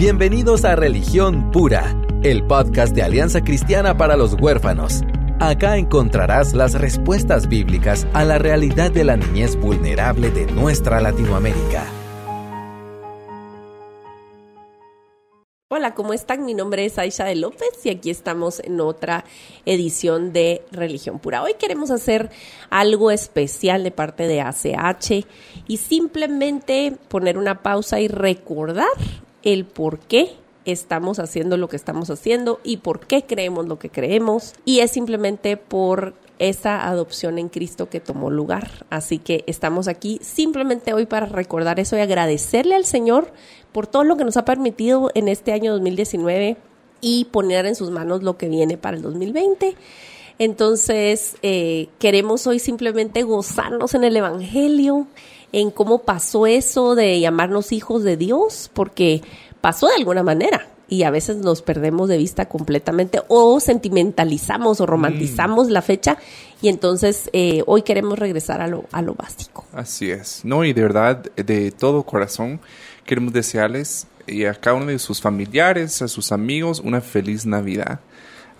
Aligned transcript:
Bienvenidos 0.00 0.64
a 0.64 0.76
Religión 0.76 1.50
Pura, 1.50 1.94
el 2.22 2.42
podcast 2.46 2.94
de 2.94 3.02
Alianza 3.02 3.42
Cristiana 3.42 3.98
para 3.98 4.16
los 4.16 4.32
Huérfanos. 4.32 5.02
Acá 5.40 5.76
encontrarás 5.76 6.54
las 6.54 6.72
respuestas 6.72 7.50
bíblicas 7.50 8.06
a 8.14 8.24
la 8.24 8.38
realidad 8.38 8.90
de 8.90 9.04
la 9.04 9.18
niñez 9.18 9.56
vulnerable 9.56 10.30
de 10.30 10.46
nuestra 10.52 11.02
Latinoamérica. 11.02 11.84
Hola, 15.68 15.94
¿cómo 15.94 16.14
están? 16.14 16.46
Mi 16.46 16.54
nombre 16.54 16.86
es 16.86 16.98
Aisha 16.98 17.26
de 17.26 17.36
López 17.36 17.68
y 17.84 17.90
aquí 17.90 18.08
estamos 18.08 18.60
en 18.60 18.80
otra 18.80 19.26
edición 19.66 20.32
de 20.32 20.62
Religión 20.72 21.18
Pura. 21.18 21.42
Hoy 21.42 21.56
queremos 21.58 21.90
hacer 21.90 22.30
algo 22.70 23.10
especial 23.10 23.84
de 23.84 23.90
parte 23.90 24.26
de 24.26 24.40
ACH 24.40 25.26
y 25.68 25.76
simplemente 25.76 26.96
poner 27.08 27.36
una 27.36 27.60
pausa 27.62 28.00
y 28.00 28.08
recordar 28.08 28.88
el 29.42 29.64
por 29.64 29.98
qué 29.98 30.36
estamos 30.64 31.18
haciendo 31.18 31.56
lo 31.56 31.68
que 31.68 31.76
estamos 31.76 32.10
haciendo 32.10 32.60
y 32.62 32.78
por 32.78 33.06
qué 33.06 33.24
creemos 33.24 33.66
lo 33.66 33.78
que 33.78 33.90
creemos. 33.90 34.54
Y 34.64 34.80
es 34.80 34.90
simplemente 34.90 35.56
por 35.56 36.14
esa 36.38 36.88
adopción 36.88 37.38
en 37.38 37.48
Cristo 37.48 37.88
que 37.88 38.00
tomó 38.00 38.30
lugar. 38.30 38.86
Así 38.90 39.18
que 39.18 39.44
estamos 39.46 39.88
aquí 39.88 40.18
simplemente 40.22 40.94
hoy 40.94 41.06
para 41.06 41.26
recordar 41.26 41.80
eso 41.80 41.96
y 41.96 42.00
agradecerle 42.00 42.74
al 42.74 42.84
Señor 42.84 43.32
por 43.72 43.86
todo 43.86 44.04
lo 44.04 44.16
que 44.16 44.24
nos 44.24 44.36
ha 44.36 44.44
permitido 44.44 45.10
en 45.14 45.28
este 45.28 45.52
año 45.52 45.72
2019 45.72 46.56
y 47.00 47.26
poner 47.26 47.66
en 47.66 47.74
sus 47.74 47.90
manos 47.90 48.22
lo 48.22 48.36
que 48.36 48.48
viene 48.48 48.76
para 48.76 48.96
el 48.96 49.02
2020. 49.02 49.76
Entonces, 50.38 51.36
eh, 51.42 51.88
queremos 51.98 52.46
hoy 52.46 52.58
simplemente 52.58 53.22
gozarnos 53.22 53.94
en 53.94 54.04
el 54.04 54.16
Evangelio, 54.16 55.06
en 55.52 55.70
cómo 55.70 56.02
pasó 56.02 56.46
eso 56.46 56.94
de 56.94 57.20
llamarnos 57.20 57.72
hijos 57.72 58.02
de 58.02 58.16
Dios, 58.16 58.70
porque 58.72 59.22
pasó 59.60 59.88
de 59.88 59.94
alguna 59.96 60.22
manera 60.22 60.68
y 60.90 61.04
a 61.04 61.10
veces 61.10 61.36
nos 61.36 61.62
perdemos 61.62 62.08
de 62.08 62.18
vista 62.18 62.46
completamente 62.46 63.22
o 63.28 63.60
sentimentalizamos 63.60 64.80
o 64.80 64.86
romantizamos 64.86 65.70
la 65.70 65.82
fecha 65.82 66.18
y 66.60 66.68
entonces 66.68 67.30
eh, 67.32 67.62
hoy 67.66 67.82
queremos 67.82 68.18
regresar 68.18 68.60
a 68.60 68.66
lo, 68.66 68.84
a 68.90 69.00
lo 69.00 69.14
básico. 69.14 69.64
Así 69.72 70.10
es, 70.10 70.44
no, 70.44 70.64
y 70.64 70.72
de 70.72 70.82
verdad, 70.82 71.22
de 71.36 71.70
todo 71.70 72.02
corazón, 72.02 72.60
queremos 73.06 73.32
desearles 73.32 74.08
y 74.26 74.44
a 74.44 74.54
cada 74.54 74.76
uno 74.76 74.86
de 74.86 74.98
sus 74.98 75.20
familiares, 75.20 76.02
a 76.02 76.08
sus 76.08 76.32
amigos, 76.32 76.80
una 76.80 77.00
feliz 77.00 77.46
Navidad. 77.46 78.00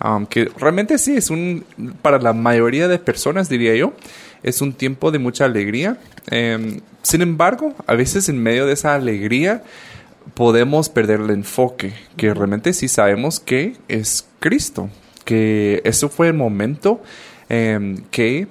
Um, 0.03 0.25
que 0.25 0.49
realmente 0.57 0.97
sí, 0.97 1.15
es 1.15 1.29
un, 1.29 1.63
para 2.01 2.17
la 2.17 2.33
mayoría 2.33 2.87
de 2.87 2.97
personas, 2.97 3.49
diría 3.49 3.75
yo, 3.75 3.93
es 4.41 4.61
un 4.61 4.73
tiempo 4.73 5.11
de 5.11 5.19
mucha 5.19 5.45
alegría. 5.45 5.97
Em, 6.29 6.79
sin 7.03 7.21
embargo, 7.21 7.75
a 7.85 7.93
veces 7.93 8.27
en 8.29 8.41
medio 8.41 8.65
de 8.65 8.73
esa 8.73 8.95
alegría, 8.95 9.63
podemos 10.33 10.89
perder 10.89 11.19
el 11.19 11.29
enfoque, 11.29 11.93
que 12.17 12.33
realmente 12.33 12.73
sí 12.73 12.87
sabemos 12.87 13.39
que 13.39 13.75
es 13.87 14.27
Cristo, 14.39 14.89
que 15.25 15.81
eso 15.83 16.09
fue 16.09 16.27
el 16.27 16.33
momento 16.33 17.01
em, 17.49 17.97
que 18.11 18.47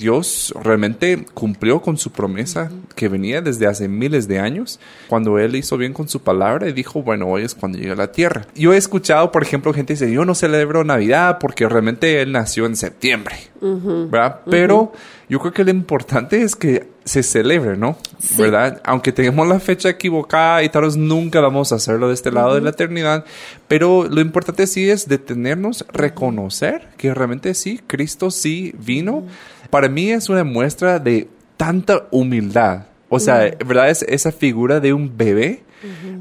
Dios 0.00 0.52
realmente 0.60 1.26
cumplió 1.34 1.80
con 1.80 1.98
su 1.98 2.10
promesa 2.10 2.70
que 2.96 3.08
venía 3.08 3.42
desde 3.42 3.66
hace 3.66 3.86
miles 3.86 4.26
de 4.26 4.40
años, 4.40 4.80
cuando 5.08 5.38
Él 5.38 5.54
hizo 5.54 5.76
bien 5.76 5.92
con 5.92 6.08
su 6.08 6.22
palabra 6.22 6.68
y 6.68 6.72
dijo, 6.72 7.02
bueno, 7.02 7.28
hoy 7.28 7.42
es 7.42 7.54
cuando 7.54 7.78
llega 7.78 7.92
a 7.92 7.96
la 7.96 8.12
tierra. 8.12 8.46
Yo 8.54 8.72
he 8.72 8.76
escuchado, 8.76 9.30
por 9.30 9.42
ejemplo, 9.42 9.72
gente 9.72 9.92
dice, 9.92 10.10
yo 10.10 10.24
no 10.24 10.34
celebro 10.34 10.82
Navidad 10.82 11.38
porque 11.38 11.68
realmente 11.68 12.22
Él 12.22 12.32
nació 12.32 12.66
en 12.66 12.76
septiembre, 12.76 13.36
¿verdad? 13.60 14.40
Pero 14.50 14.92
yo 15.28 15.38
creo 15.38 15.52
que 15.52 15.64
lo 15.64 15.70
importante 15.70 16.42
es 16.42 16.56
que 16.56 16.88
se 17.04 17.22
celebre, 17.22 17.76
¿no? 17.76 17.96
¿Verdad? 18.36 18.80
Aunque 18.84 19.12
tengamos 19.12 19.48
la 19.48 19.60
fecha 19.60 19.88
equivocada 19.88 20.62
y 20.62 20.68
tal 20.68 20.82
vez 20.82 20.96
nunca 20.96 21.40
vamos 21.40 21.72
a 21.72 21.76
hacerlo 21.76 22.08
de 22.08 22.14
este 22.14 22.30
lado 22.30 22.54
de 22.54 22.60
la 22.60 22.70
eternidad, 22.70 23.24
pero 23.68 24.08
lo 24.08 24.20
importante 24.20 24.66
sí 24.66 24.88
es 24.88 25.08
detenernos, 25.08 25.84
reconocer 25.92 26.88
que 26.96 27.12
realmente 27.14 27.54
sí, 27.54 27.80
Cristo 27.86 28.30
sí 28.30 28.74
vino. 28.78 29.24
Para 29.70 29.88
mí 29.88 30.10
es 30.10 30.28
una 30.28 30.44
muestra 30.44 30.98
de 30.98 31.28
tanta 31.56 32.06
humildad. 32.10 32.86
O 33.08 33.18
sea, 33.18 33.38
¿verdad? 33.66 33.90
Es 33.90 34.02
esa 34.02 34.30
figura 34.30 34.78
de 34.80 34.92
un 34.92 35.16
bebé, 35.16 35.62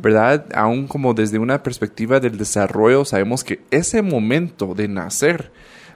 ¿verdad? 0.02 0.46
Aún 0.54 0.88
como 0.88 1.14
desde 1.14 1.38
una 1.38 1.62
perspectiva 1.62 2.20
del 2.20 2.38
desarrollo, 2.38 3.06
sabemos 3.06 3.44
que 3.44 3.60
ese 3.70 4.02
momento 4.02 4.74
de 4.74 4.88
nacer, 4.88 5.52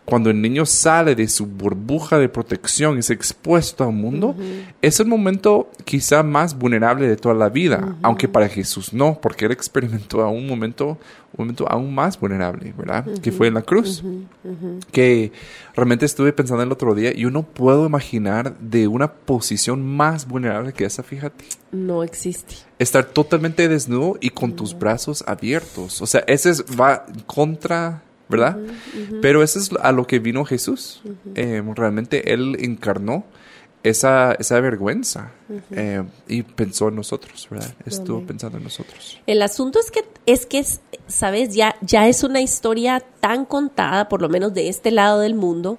cuando 0.05 0.29
el 0.29 0.41
niño 0.41 0.65
sale 0.65 1.15
de 1.15 1.27
su 1.27 1.45
burbuja 1.45 2.17
de 2.17 2.27
protección 2.27 2.97
y 2.97 2.99
es 2.99 3.09
expuesto 3.09 3.85
al 3.85 3.93
mundo, 3.93 4.35
es 4.81 4.99
el 4.99 5.07
momento 5.07 5.71
quizá 5.85 6.23
más 6.23 6.57
vulnerable 6.57 7.07
de 7.07 7.15
toda 7.15 7.35
la 7.35 7.49
vida, 7.49 7.95
aunque 8.01 8.27
para 8.27 8.49
Jesús 8.49 8.93
no, 8.93 9.19
porque 9.21 9.45
él 9.45 9.51
experimentó 9.51 10.21
a 10.21 10.29
un 10.29 10.45
momento, 10.45 10.97
un 11.33 11.45
momento 11.45 11.65
aún 11.69 11.95
más 11.95 12.19
vulnerable, 12.19 12.73
¿verdad? 12.77 13.05
Que 13.21 13.31
fue 13.31 13.47
en 13.47 13.53
la 13.53 13.61
cruz. 13.61 14.03
Que 14.91 15.31
realmente 15.73 16.05
estuve 16.05 16.33
pensando 16.33 16.63
el 16.63 16.71
otro 16.71 16.93
día, 16.95 17.13
yo 17.13 17.31
no 17.31 17.43
puedo 17.43 17.85
imaginar 17.85 18.57
de 18.59 18.87
una 18.87 19.11
posición 19.11 19.85
más 19.85 20.27
vulnerable 20.27 20.73
que 20.73 20.83
esa, 20.83 21.03
fíjate. 21.03 21.45
No 21.71 22.03
existe. 22.03 22.55
Estar 22.77 23.05
totalmente 23.05 23.69
desnudo 23.69 24.17
y 24.19 24.31
con 24.31 24.53
tus 24.53 24.77
brazos 24.77 25.23
abiertos. 25.25 26.01
O 26.01 26.05
sea, 26.05 26.23
ese 26.27 26.49
es, 26.49 26.65
va 26.77 27.05
contra 27.25 28.03
¿verdad? 28.33 28.57
Pero 29.21 29.43
eso 29.43 29.59
es 29.59 29.71
a 29.81 29.91
lo 29.91 30.05
que 30.07 30.19
vino 30.19 30.43
Jesús. 30.45 31.01
Eh, 31.35 31.63
realmente 31.75 32.33
Él 32.33 32.57
encarnó 32.59 33.25
esa, 33.83 34.33
esa 34.33 34.59
vergüenza 34.61 35.31
eh, 35.71 36.03
y 36.27 36.43
pensó 36.43 36.87
en 36.87 36.95
nosotros, 36.95 37.47
¿verdad? 37.51 37.73
Estuvo 37.85 38.25
pensando 38.25 38.57
en 38.57 38.63
nosotros. 38.63 39.19
El 39.27 39.41
asunto 39.41 39.79
es 39.79 39.91
que, 39.91 40.05
es 40.25 40.45
que, 40.45 40.65
sabes, 41.07 41.53
ya, 41.53 41.75
ya 41.81 42.07
es 42.07 42.23
una 42.23 42.41
historia 42.41 43.03
tan 43.19 43.45
contada, 43.45 44.07
por 44.07 44.21
lo 44.21 44.29
menos 44.29 44.53
de 44.53 44.69
este 44.69 44.89
lado 44.91 45.19
del 45.19 45.35
mundo, 45.35 45.77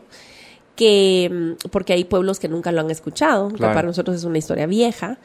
que, 0.77 1.31
mm, 1.33 1.69
porque 1.71 1.95
hay 1.95 2.05
pueblos 2.05 2.39
que 2.39 2.49
nunca 2.49 2.73
lo 2.73 2.83
han 2.83 2.91
escuchado, 2.91 3.49
que 3.49 3.59
para 3.59 3.85
nosotros 3.85 4.17
es 4.17 4.25
una 4.25 4.39
historia 4.39 4.67
vieja, 4.67 5.19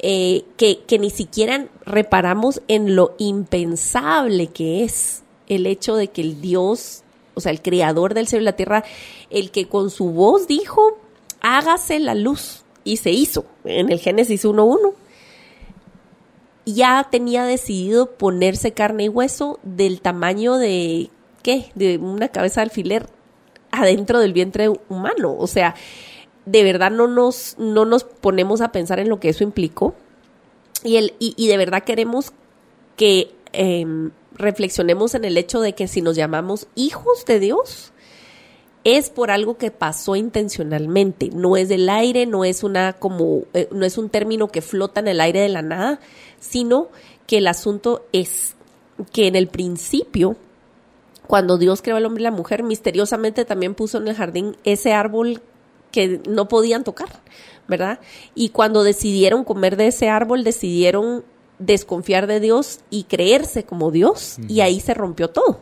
eh, 0.00 0.44
que, 0.56 0.80
que 0.86 0.98
ni 0.98 1.10
siquiera 1.10 1.68
reparamos 1.86 2.62
en 2.66 2.96
lo 2.96 3.14
impensable 3.18 4.48
que 4.48 4.82
es 4.82 5.23
el 5.48 5.66
hecho 5.66 5.96
de 5.96 6.08
que 6.08 6.22
el 6.22 6.40
Dios, 6.40 7.02
o 7.34 7.40
sea, 7.40 7.52
el 7.52 7.62
creador 7.62 8.14
del 8.14 8.26
cielo 8.26 8.42
y 8.42 8.46
la 8.46 8.56
tierra, 8.56 8.84
el 9.30 9.50
que 9.50 9.68
con 9.68 9.90
su 9.90 10.10
voz 10.10 10.46
dijo, 10.46 10.98
hágase 11.40 11.98
la 11.98 12.14
luz, 12.14 12.64
y 12.84 12.98
se 12.98 13.10
hizo 13.10 13.46
en 13.64 13.90
el 13.90 13.98
Génesis 13.98 14.44
1.1, 14.44 14.92
ya 16.66 17.08
tenía 17.10 17.44
decidido 17.44 18.12
ponerse 18.12 18.72
carne 18.72 19.04
y 19.04 19.08
hueso 19.08 19.58
del 19.62 20.00
tamaño 20.00 20.56
de, 20.56 21.10
¿qué? 21.42 21.70
De 21.74 21.98
una 21.98 22.28
cabeza 22.28 22.60
de 22.60 22.64
alfiler 22.64 23.06
adentro 23.70 24.18
del 24.18 24.32
vientre 24.32 24.70
humano. 24.88 25.36
O 25.38 25.46
sea, 25.46 25.74
de 26.46 26.62
verdad 26.62 26.90
no 26.90 27.06
nos, 27.06 27.56
no 27.58 27.84
nos 27.84 28.04
ponemos 28.04 28.60
a 28.60 28.72
pensar 28.72 28.98
en 28.98 29.08
lo 29.08 29.20
que 29.20 29.30
eso 29.30 29.44
implicó. 29.44 29.94
Y, 30.82 30.96
el, 30.96 31.14
y, 31.18 31.48
de 31.48 31.56
verdad 31.56 31.84
queremos 31.84 32.32
que 32.96 33.34
em, 33.54 34.10
reflexionemos 34.34 35.14
en 35.14 35.24
el 35.24 35.36
hecho 35.36 35.60
de 35.60 35.74
que 35.74 35.88
si 35.88 36.02
nos 36.02 36.16
llamamos 36.16 36.66
hijos 36.74 37.24
de 37.26 37.40
Dios, 37.40 37.92
es 38.84 39.08
por 39.08 39.30
algo 39.30 39.56
que 39.56 39.70
pasó 39.70 40.14
intencionalmente, 40.14 41.30
no 41.32 41.56
es 41.56 41.68
del 41.68 41.88
aire, 41.88 42.26
no 42.26 42.44
es 42.44 42.62
una 42.62 42.92
como 42.92 43.44
eh, 43.54 43.68
no 43.72 43.86
es 43.86 43.96
un 43.96 44.10
término 44.10 44.48
que 44.48 44.60
flota 44.60 45.00
en 45.00 45.08
el 45.08 45.20
aire 45.20 45.40
de 45.40 45.48
la 45.48 45.62
nada, 45.62 46.00
sino 46.38 46.88
que 47.26 47.38
el 47.38 47.46
asunto 47.46 48.04
es 48.12 48.56
que 49.12 49.26
en 49.26 49.36
el 49.36 49.48
principio 49.48 50.36
cuando 51.26 51.56
Dios 51.56 51.82
creó 51.82 51.96
al 51.96 52.06
hombre 52.06 52.22
y 52.22 52.24
la 52.24 52.30
mujer, 52.30 52.62
misteriosamente 52.62 53.44
también 53.44 53.74
puso 53.74 53.98
en 53.98 54.08
el 54.08 54.14
jardín 54.14 54.56
ese 54.64 54.92
árbol 54.92 55.40
que 55.90 56.20
no 56.28 56.48
podían 56.48 56.84
tocar, 56.84 57.08
¿verdad? 57.66 58.00
Y 58.34 58.50
cuando 58.50 58.82
decidieron 58.82 59.44
comer 59.44 59.76
de 59.76 59.86
ese 59.86 60.08
árbol, 60.08 60.44
decidieron 60.44 61.24
desconfiar 61.58 62.26
de 62.26 62.40
Dios 62.40 62.80
y 62.90 63.04
creerse 63.04 63.64
como 63.64 63.90
Dios 63.90 64.36
y 64.48 64.60
ahí 64.60 64.80
se 64.80 64.94
rompió 64.94 65.30
todo. 65.30 65.60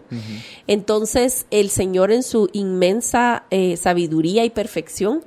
Entonces 0.66 1.46
el 1.50 1.70
Señor 1.70 2.12
en 2.12 2.22
su 2.22 2.48
inmensa 2.52 3.44
eh, 3.50 3.76
sabiduría 3.76 4.44
y 4.44 4.50
perfección 4.50 5.22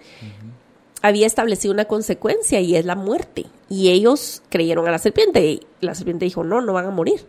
había 1.01 1.27
establecido 1.27 1.71
una 1.73 1.85
consecuencia 1.85 2.59
y 2.61 2.75
es 2.75 2.85
la 2.85 2.95
muerte. 2.95 3.45
Y 3.69 3.89
ellos 3.89 4.41
creyeron 4.49 4.87
a 4.87 4.91
la 4.91 4.97
serpiente 4.97 5.45
y 5.45 5.61
la 5.81 5.93
serpiente 5.93 6.25
dijo, 6.25 6.43
no, 6.43 6.61
no 6.61 6.73
van 6.73 6.85
a 6.85 6.91
morir. 6.91 7.27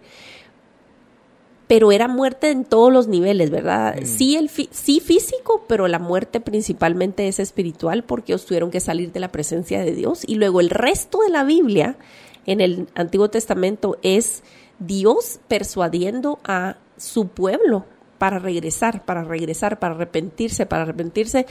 Pero 1.67 1.93
era 1.93 2.09
muerte 2.09 2.51
en 2.51 2.65
todos 2.65 2.93
los 2.93 3.09
niveles, 3.09 3.51
¿verdad? 3.51 3.97
Sí, 4.05 4.37
el 4.37 4.49
sí 4.49 5.01
físico, 5.01 5.65
pero 5.69 5.89
la 5.89 5.99
muerte 5.99 6.41
principalmente 6.41 7.27
es 7.27 7.41
espiritual 7.41 8.05
porque 8.05 8.33
ellos 8.33 8.47
tuvieron 8.47 8.71
que 8.71 8.81
salir 8.81 9.13
de 9.13 9.21
la 9.21 9.33
presencia 9.33 9.81
de 9.81 9.93
Dios. 9.93 10.23
Y 10.27 10.37
luego 10.37 10.61
el 10.61 10.71
resto 10.71 11.19
de 11.19 11.31
la 11.31 11.45
Biblia 11.45 11.99
en 12.47 12.61
el 12.61 12.89
Antiguo 12.95 13.29
Testamento 13.29 13.99
es 14.03 14.43
Dios 14.79 15.41
persuadiendo 15.49 16.39
a 16.45 16.77
su 16.97 17.29
pueblo 17.29 17.85
para 18.19 18.39
regresar, 18.39 19.05
para 19.05 19.25
regresar, 19.25 19.79
para 19.79 19.95
arrepentirse, 19.95 20.67
para 20.67 20.83
arrepentirse. 20.83 21.47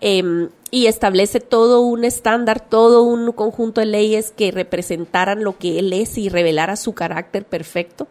em, 0.00 0.50
y 0.70 0.88
establece 0.88 1.40
todo 1.40 1.80
un 1.80 2.04
estándar, 2.04 2.60
todo 2.68 3.02
un 3.02 3.32
conjunto 3.32 3.80
de 3.80 3.86
leyes 3.86 4.30
que 4.30 4.50
representaran 4.50 5.42
lo 5.42 5.56
que 5.56 5.78
Él 5.78 5.90
es 5.94 6.18
y 6.18 6.28
revelara 6.28 6.76
su 6.76 6.92
carácter 6.92 7.46
perfecto. 7.46 8.06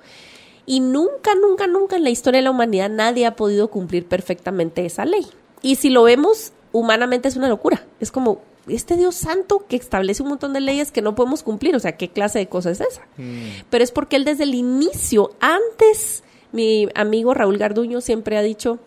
Y 0.65 0.79
nunca, 0.79 1.35
nunca, 1.35 1.67
nunca 1.67 1.95
en 1.95 2.03
la 2.03 2.09
historia 2.09 2.39
de 2.39 2.45
la 2.45 2.51
humanidad 2.51 2.89
nadie 2.89 3.27
ha 3.27 3.35
podido 3.35 3.69
cumplir 3.69 4.07
perfectamente 4.07 4.83
esa 4.83 5.05
ley. 5.05 5.27
Y 5.61 5.75
si 5.75 5.91
lo 5.91 6.03
vemos 6.03 6.53
humanamente 6.71 7.27
es 7.27 7.35
una 7.35 7.47
locura. 7.47 7.85
Es 7.99 8.11
como 8.11 8.41
este 8.67 8.97
Dios 8.97 9.15
santo 9.15 9.65
que 9.67 9.75
establece 9.75 10.23
un 10.23 10.29
montón 10.29 10.53
de 10.53 10.61
leyes 10.61 10.91
que 10.91 11.01
no 11.01 11.15
podemos 11.15 11.43
cumplir. 11.43 11.75
O 11.75 11.79
sea, 11.79 11.97
¿qué 11.97 12.09
clase 12.09 12.39
de 12.39 12.47
cosa 12.47 12.71
es 12.71 12.81
esa? 12.81 13.01
Mm. 13.17 13.63
Pero 13.69 13.83
es 13.83 13.91
porque 13.91 14.15
Él 14.15 14.25
desde 14.25 14.43
el 14.43 14.55
inicio, 14.55 15.31
antes, 15.39 16.23
mi 16.51 16.87
amigo 16.95 17.33
Raúl 17.33 17.57
Garduño 17.57 18.01
siempre 18.01 18.37
ha 18.37 18.41
dicho, 18.41 18.79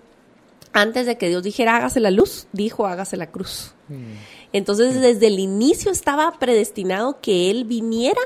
antes 0.72 1.06
de 1.06 1.16
que 1.16 1.28
Dios 1.28 1.42
dijera 1.42 1.76
hágase 1.76 2.00
la 2.00 2.10
luz, 2.10 2.46
dijo 2.52 2.86
hágase 2.86 3.16
la 3.16 3.30
cruz. 3.30 3.74
Mm. 3.88 4.38
Entonces, 4.52 5.00
desde 5.00 5.26
el 5.26 5.38
inicio 5.38 5.92
estaba 5.92 6.38
predestinado 6.38 7.20
que 7.20 7.50
Él 7.50 7.64
viniera 7.64 8.20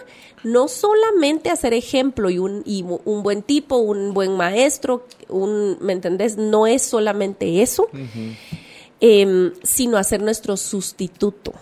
no 0.45 0.69
solamente 0.69 1.51
a 1.51 1.57
ser 1.57 1.73
ejemplo 1.75 2.31
y 2.31 2.39
un, 2.39 2.63
un 3.05 3.23
buen 3.23 3.43
tipo, 3.43 3.77
un 3.77 4.13
buen 4.15 4.37
maestro, 4.37 5.07
un, 5.29 5.79
¿me 5.81 5.93
entendés? 5.93 6.37
No 6.37 6.67
es 6.67 6.83
solamente 6.83 7.63
eso, 7.63 7.89
em, 9.03 9.53
sino 9.63 9.99
a 9.99 10.05
ser 10.05 10.23
nuestro 10.23 10.57
sustituto. 10.57 11.53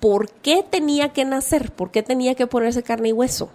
¿Por 0.00 0.30
qué 0.30 0.64
tenía 0.68 1.12
que 1.12 1.24
nacer? 1.24 1.70
¿Por 1.70 1.90
qué 1.92 2.02
tenía 2.02 2.34
que 2.34 2.48
ponerse 2.48 2.82
carne 2.82 3.10
y 3.10 3.12
hueso? 3.12 3.50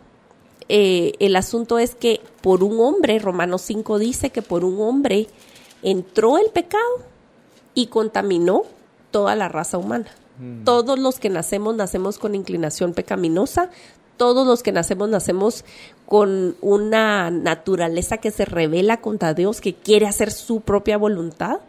Eh, 0.70 1.14
el 1.20 1.36
asunto 1.36 1.80
es 1.80 1.96
que 1.96 2.22
por 2.42 2.64
un 2.64 2.80
hombre, 2.80 3.20
Romanos 3.20 3.64
5 3.64 4.00
dice 4.00 4.30
que 4.30 4.42
por 4.42 4.64
un 4.64 4.80
hombre 4.80 5.28
entró 5.84 6.38
el 6.38 6.50
pecado 6.52 6.84
y 7.74 7.88
contaminó 7.88 8.64
toda 9.12 9.36
la 9.36 9.50
raza 9.50 9.78
humana. 9.78 10.08
Mm. 10.40 10.64
Todos 10.64 11.00
los 11.00 11.20
que 11.20 11.30
nacemos 11.30 11.76
nacemos 11.76 12.20
con 12.20 12.36
inclinación 12.36 12.94
pecaminosa, 12.94 13.70
todos 14.18 14.48
los 14.48 14.64
que 14.64 14.72
nacemos 14.72 15.10
nacemos 15.10 15.66
con 16.06 16.56
una 16.62 17.32
naturaleza 17.32 18.18
que 18.18 18.32
se 18.32 18.46
revela 18.46 19.02
contra 19.02 19.34
Dios, 19.34 19.62
que 19.62 19.74
quiere 19.74 20.08
hacer 20.08 20.32
su 20.32 20.62
propia 20.62 20.98
voluntad. 20.98 21.60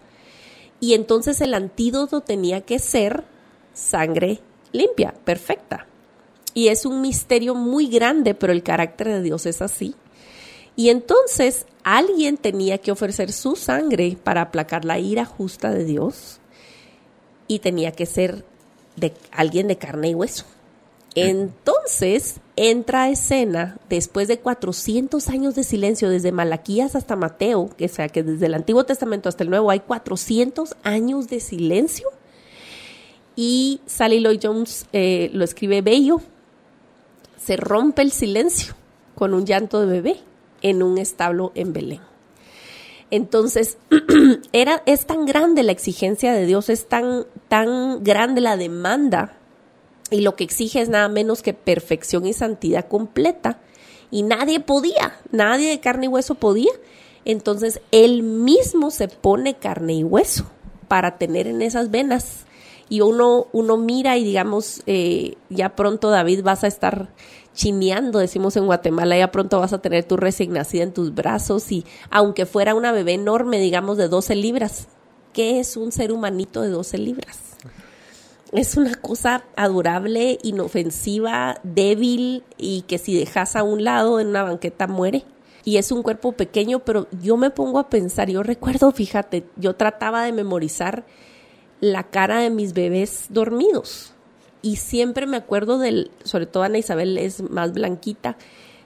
Y 0.80 0.94
entonces 0.94 1.40
el 1.40 1.54
antídoto 1.54 2.20
tenía 2.20 2.60
que 2.60 2.78
ser 2.78 3.24
sangre 3.72 4.40
limpia, 4.72 5.14
perfecta. 5.24 5.86
Y 6.54 6.68
es 6.68 6.86
un 6.86 7.00
misterio 7.00 7.54
muy 7.54 7.88
grande, 7.88 8.34
pero 8.34 8.52
el 8.52 8.62
carácter 8.62 9.08
de 9.08 9.22
Dios 9.22 9.46
es 9.46 9.62
así. 9.62 9.94
Y 10.74 10.90
entonces 10.90 11.66
alguien 11.82 12.36
tenía 12.36 12.78
que 12.78 12.92
ofrecer 12.92 13.32
su 13.32 13.56
sangre 13.56 14.16
para 14.22 14.42
aplacar 14.42 14.84
la 14.84 14.98
ira 14.98 15.24
justa 15.24 15.70
de 15.70 15.84
Dios 15.84 16.40
y 17.48 17.60
tenía 17.60 17.92
que 17.92 18.06
ser 18.06 18.44
de 18.96 19.14
alguien 19.30 19.68
de 19.68 19.78
carne 19.78 20.10
y 20.10 20.14
hueso. 20.14 20.44
Entonces 21.16 22.40
entra 22.56 23.08
escena, 23.08 23.78
después 23.88 24.28
de 24.28 24.38
400 24.38 25.28
años 25.28 25.54
de 25.54 25.64
silencio, 25.64 26.10
desde 26.10 26.30
Malaquías 26.30 26.94
hasta 26.94 27.16
Mateo, 27.16 27.70
que 27.76 27.88
sea 27.88 28.08
que 28.08 28.22
desde 28.22 28.46
el 28.46 28.54
Antiguo 28.54 28.84
Testamento 28.84 29.28
hasta 29.28 29.42
el 29.42 29.50
Nuevo 29.50 29.70
hay 29.70 29.80
400 29.80 30.76
años 30.82 31.28
de 31.28 31.40
silencio. 31.40 32.08
Y 33.34 33.80
Sally 33.86 34.20
Lloyd 34.20 34.40
Jones 34.42 34.86
eh, 34.92 35.30
lo 35.32 35.44
escribe 35.44 35.80
bello. 35.80 36.20
Se 37.36 37.56
rompe 37.56 38.02
el 38.02 38.12
silencio 38.12 38.74
con 39.14 39.32
un 39.32 39.46
llanto 39.46 39.80
de 39.80 39.86
bebé 39.86 40.16
en 40.60 40.82
un 40.82 40.98
establo 40.98 41.52
en 41.54 41.72
Belén. 41.72 42.00
Entonces, 43.10 43.78
era, 44.52 44.82
es 44.84 45.06
tan 45.06 45.26
grande 45.26 45.62
la 45.62 45.72
exigencia 45.72 46.32
de 46.32 46.44
Dios, 46.44 46.68
es 46.68 46.86
tan, 46.88 47.24
tan 47.48 48.02
grande 48.02 48.40
la 48.40 48.56
demanda, 48.56 49.38
y 50.10 50.20
lo 50.20 50.36
que 50.36 50.44
exige 50.44 50.80
es 50.80 50.88
nada 50.88 51.08
menos 51.08 51.42
que 51.42 51.54
perfección 51.54 52.26
y 52.26 52.32
santidad 52.32 52.86
completa. 52.88 53.60
Y 54.10 54.22
nadie 54.22 54.60
podía, 54.60 55.18
nadie 55.32 55.68
de 55.68 55.80
carne 55.80 56.06
y 56.06 56.08
hueso 56.08 56.36
podía. 56.36 56.72
Entonces, 57.24 57.80
él 57.90 58.22
mismo 58.22 58.90
se 58.90 59.08
pone 59.08 59.54
carne 59.54 59.94
y 59.94 60.04
hueso 60.04 60.46
para 60.86 61.18
tener 61.18 61.48
en 61.48 61.60
esas 61.60 61.90
venas. 61.90 62.44
Y 62.88 63.00
uno, 63.00 63.48
uno 63.52 63.76
mira 63.76 64.16
y 64.16 64.22
digamos, 64.22 64.82
eh, 64.86 65.34
ya 65.50 65.74
pronto 65.74 66.10
David 66.10 66.42
vas 66.44 66.62
a 66.62 66.68
estar 66.68 67.08
chineando, 67.52 68.20
decimos 68.20 68.56
en 68.56 68.66
Guatemala, 68.66 69.18
ya 69.18 69.32
pronto 69.32 69.58
vas 69.58 69.72
a 69.72 69.80
tener 69.80 70.04
tu 70.04 70.16
recién 70.16 70.52
nacida 70.52 70.84
en 70.84 70.92
tus 70.92 71.14
brazos 71.14 71.72
y 71.72 71.84
aunque 72.10 72.46
fuera 72.46 72.74
una 72.74 72.92
bebé 72.92 73.14
enorme, 73.14 73.58
digamos 73.58 73.96
de 73.96 74.08
12 74.08 74.36
libras, 74.36 74.88
¿qué 75.32 75.58
es 75.58 75.76
un 75.76 75.90
ser 75.90 76.12
humanito 76.12 76.60
de 76.60 76.68
12 76.68 76.98
libras? 76.98 77.38
Es 78.52 78.76
una 78.76 78.94
cosa 78.94 79.44
adorable, 79.56 80.38
inofensiva, 80.42 81.60
débil 81.62 82.44
y 82.56 82.82
que 82.82 82.98
si 82.98 83.18
dejas 83.18 83.56
a 83.56 83.62
un 83.62 83.84
lado 83.84 84.20
en 84.20 84.28
una 84.28 84.44
banqueta 84.44 84.86
muere. 84.86 85.24
Y 85.64 85.78
es 85.78 85.90
un 85.90 86.02
cuerpo 86.02 86.32
pequeño, 86.32 86.80
pero 86.80 87.08
yo 87.22 87.36
me 87.36 87.50
pongo 87.50 87.80
a 87.80 87.88
pensar, 87.88 88.30
yo 88.30 88.42
recuerdo, 88.44 88.92
fíjate, 88.92 89.44
yo 89.56 89.74
trataba 89.74 90.22
de 90.22 90.32
memorizar 90.32 91.04
la 91.80 92.04
cara 92.04 92.38
de 92.38 92.50
mis 92.50 92.72
bebés 92.72 93.26
dormidos 93.30 94.14
y 94.66 94.76
siempre 94.76 95.26
me 95.26 95.36
acuerdo 95.36 95.78
del, 95.78 96.10
sobre 96.24 96.46
todo 96.46 96.64
Ana 96.64 96.78
Isabel 96.78 97.18
es 97.18 97.40
más 97.40 97.72
blanquita, 97.72 98.36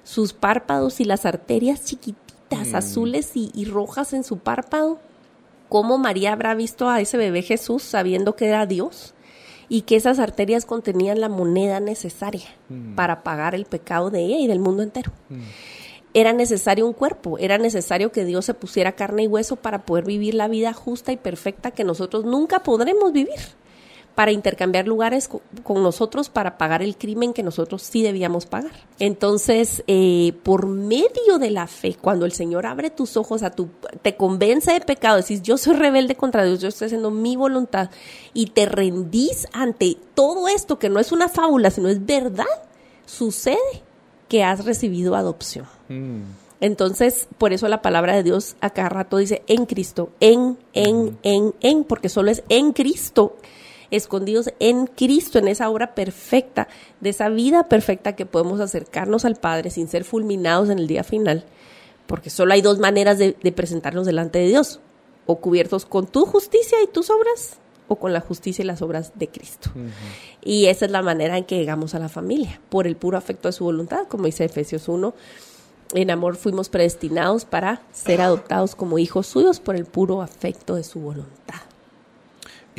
sus 0.04 0.34
párpados 0.34 1.00
y 1.00 1.06
las 1.06 1.24
arterias 1.24 1.86
chiquititas, 1.86 2.68
mm. 2.68 2.76
azules 2.76 3.30
y, 3.34 3.64
rojas 3.64 4.12
en 4.12 4.22
su 4.22 4.36
párpado. 4.38 4.98
¿Cómo 5.70 5.96
María 5.96 6.34
habrá 6.34 6.54
visto 6.54 6.90
a 6.90 7.00
ese 7.00 7.16
bebé 7.16 7.40
Jesús 7.40 7.82
sabiendo 7.82 8.36
que 8.36 8.48
era 8.48 8.66
Dios? 8.66 9.14
Y 9.70 9.82
que 9.82 9.94
esas 9.94 10.18
arterias 10.18 10.66
contenían 10.66 11.20
la 11.20 11.28
moneda 11.28 11.78
necesaria 11.78 12.48
mm. 12.68 12.96
para 12.96 13.22
pagar 13.22 13.54
el 13.54 13.64
pecado 13.64 14.10
de 14.10 14.20
ella 14.20 14.38
y 14.40 14.48
del 14.48 14.58
mundo 14.58 14.82
entero. 14.82 15.12
Mm. 15.30 15.40
Era 16.12 16.32
necesario 16.32 16.86
un 16.88 16.92
cuerpo, 16.92 17.38
era 17.38 17.56
necesario 17.56 18.10
que 18.10 18.24
Dios 18.24 18.44
se 18.44 18.52
pusiera 18.52 18.92
carne 18.92 19.22
y 19.22 19.26
hueso 19.28 19.54
para 19.54 19.86
poder 19.86 20.04
vivir 20.04 20.34
la 20.34 20.48
vida 20.48 20.72
justa 20.72 21.12
y 21.12 21.16
perfecta 21.16 21.70
que 21.70 21.84
nosotros 21.84 22.24
nunca 22.24 22.64
podremos 22.64 23.12
vivir 23.12 23.38
para 24.20 24.32
intercambiar 24.32 24.86
lugares 24.86 25.30
con 25.62 25.82
nosotros 25.82 26.28
para 26.28 26.58
pagar 26.58 26.82
el 26.82 26.94
crimen 26.98 27.32
que 27.32 27.42
nosotros 27.42 27.80
sí 27.80 28.02
debíamos 28.02 28.44
pagar. 28.44 28.72
Entonces, 28.98 29.82
eh, 29.86 30.34
por 30.42 30.66
medio 30.66 31.38
de 31.38 31.50
la 31.50 31.66
fe, 31.66 31.96
cuando 31.98 32.26
el 32.26 32.32
Señor 32.32 32.66
abre 32.66 32.90
tus 32.90 33.16
ojos 33.16 33.42
a 33.42 33.52
tu, 33.52 33.70
te 34.02 34.16
convence 34.16 34.74
de 34.74 34.82
pecado, 34.82 35.16
decís, 35.16 35.40
yo 35.40 35.56
soy 35.56 35.74
rebelde 35.74 36.16
contra 36.16 36.44
Dios, 36.44 36.60
yo 36.60 36.68
estoy 36.68 36.84
haciendo 36.84 37.10
mi 37.10 37.34
voluntad, 37.34 37.88
y 38.34 38.48
te 38.48 38.66
rendís 38.66 39.48
ante 39.54 39.96
todo 40.12 40.48
esto 40.48 40.78
que 40.78 40.90
no 40.90 41.00
es 41.00 41.12
una 41.12 41.30
fábula, 41.30 41.70
sino 41.70 41.88
es 41.88 42.04
verdad, 42.04 42.44
sucede 43.06 43.56
que 44.28 44.44
has 44.44 44.66
recibido 44.66 45.14
adopción. 45.14 45.64
Mm. 45.88 46.24
Entonces, 46.60 47.26
por 47.38 47.54
eso 47.54 47.68
la 47.68 47.80
palabra 47.80 48.16
de 48.16 48.22
Dios 48.22 48.56
a 48.60 48.68
cada 48.68 48.90
rato 48.90 49.16
dice 49.16 49.42
en 49.46 49.64
Cristo, 49.64 50.10
en, 50.20 50.58
en, 50.74 51.16
en, 51.22 51.54
en, 51.62 51.84
porque 51.84 52.10
solo 52.10 52.30
es 52.30 52.42
en 52.50 52.74
Cristo 52.74 53.36
escondidos 53.90 54.50
en 54.58 54.86
Cristo, 54.86 55.38
en 55.38 55.48
esa 55.48 55.68
obra 55.68 55.94
perfecta, 55.94 56.68
de 57.00 57.10
esa 57.10 57.28
vida 57.28 57.68
perfecta 57.68 58.14
que 58.14 58.26
podemos 58.26 58.60
acercarnos 58.60 59.24
al 59.24 59.36
Padre 59.36 59.70
sin 59.70 59.88
ser 59.88 60.04
fulminados 60.04 60.70
en 60.70 60.78
el 60.78 60.86
día 60.86 61.04
final, 61.04 61.44
porque 62.06 62.30
solo 62.30 62.52
hay 62.54 62.62
dos 62.62 62.78
maneras 62.78 63.18
de, 63.18 63.32
presentarnos 63.54 64.06
delante 64.06 64.38
de 64.38 64.48
Dios, 64.48 64.80
o 65.26 65.36
cubiertos 65.36 65.86
con 65.86 66.06
tu 66.06 66.26
justicia 66.26 66.78
y 66.82 66.86
tus 66.86 67.10
obras, 67.10 67.58
o 67.88 67.96
con 67.96 68.12
la 68.12 68.20
justicia 68.20 68.62
y 68.62 68.66
las 68.66 68.82
obras 68.82 69.12
de 69.16 69.28
Cristo. 69.28 69.70
Y 70.42 70.66
esa 70.66 70.86
es 70.86 70.90
la 70.90 71.02
manera 71.02 71.36
en 71.36 71.44
que 71.44 71.56
llegamos 71.56 71.94
a 71.94 71.98
la 71.98 72.08
familia, 72.08 72.60
por 72.68 72.86
el 72.86 72.96
puro 72.96 73.18
afecto 73.18 73.48
de 73.48 73.52
su 73.52 73.64
voluntad, 73.64 74.06
como 74.08 74.26
dice 74.26 74.44
Efesios 74.44 74.88
1. 74.88 75.14
En 75.92 76.10
amor 76.12 76.36
fuimos 76.36 76.68
predestinados 76.68 77.44
para 77.44 77.82
ser 77.92 78.20
adoptados 78.20 78.76
como 78.76 79.00
hijos 79.00 79.26
suyos 79.26 79.58
por 79.58 79.74
el 79.74 79.86
puro 79.86 80.22
afecto 80.22 80.76
de 80.76 80.84
su 80.84 81.00
voluntad. 81.00 81.69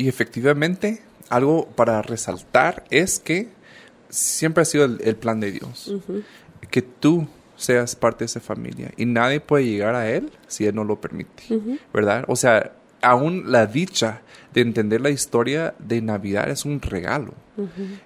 Y 0.02 0.08
efectivamente, 0.08 1.00
algo 1.28 1.68
para 1.76 2.02
resaltar 2.02 2.82
es 2.90 3.20
que 3.20 3.46
siempre 4.08 4.62
ha 4.62 4.64
sido 4.64 4.84
el, 4.84 5.14
plan 5.14 5.38
de 5.38 5.52
Dios. 5.52 5.94
Que 6.72 6.82
tú 6.82 7.28
seas 7.56 7.94
parte 7.94 8.24
de 8.24 8.26
esa 8.26 8.40
familia 8.40 8.90
y 8.96 9.06
nadie 9.06 9.38
puede 9.38 9.64
llegar 9.64 9.94
a 9.94 10.10
Él 10.10 10.32
si 10.48 10.66
Él 10.66 10.74
no 10.74 10.82
lo 10.82 11.00
permite, 11.00 11.44
¿verdad? 11.94 12.24
O 12.26 12.34
sea, 12.34 12.72
aún 13.02 13.50
la 13.52 13.66
dicha 13.66 14.22
de 14.54 14.60
entender 14.60 15.00
la 15.00 15.10
historia 15.10 15.74
de 15.78 16.00
Navidad 16.02 16.48
es 16.50 16.64
un 16.64 16.80
regalo. 16.80 17.34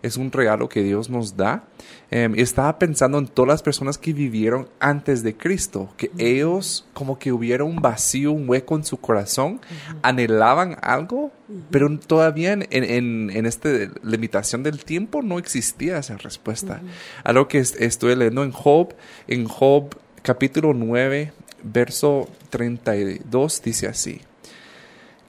Es 0.02 0.16
un 0.16 0.32
regalo 0.32 0.68
que 0.68 0.82
Dios 0.82 1.08
nos 1.08 1.36
da. 1.36 1.64
Em, 2.10 2.34
estaba 2.34 2.78
pensando 2.78 3.18
en 3.18 3.28
todas 3.28 3.48
las 3.48 3.62
personas 3.62 3.96
que 3.96 4.12
vivieron 4.12 4.68
antes 4.80 5.22
de 5.22 5.36
Cristo, 5.36 5.88
que 5.96 6.10
ellos 6.18 6.86
como 6.92 7.18
que 7.18 7.32
hubiera 7.32 7.62
un 7.62 7.76
vacío, 7.76 8.32
un 8.32 8.48
hueco 8.48 8.74
en 8.76 8.84
su 8.84 8.96
corazón, 8.96 9.60
anhelaban 10.02 10.76
algo, 10.82 11.30
pero 11.70 11.96
todavía 11.98 12.52
en, 12.52 12.66
en, 12.70 13.46
esta 13.46 13.68
limitación 14.02 14.64
del 14.64 14.84
tiempo 14.84 15.22
no 15.22 15.38
existía 15.38 15.98
esa 15.98 16.16
respuesta. 16.16 16.82
Algo 17.22 17.46
que 17.46 17.58
estoy 17.58 18.16
leyendo 18.16 18.42
en 18.42 18.50
Job, 18.50 18.94
en 19.28 19.46
Job 19.46 19.96
capítulo 20.22 20.74
9, 20.74 21.32
verso 21.62 22.28
32 22.50 23.62
dice 23.62 23.86
así 23.88 24.20